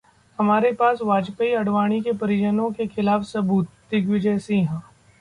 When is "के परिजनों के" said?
2.01-2.87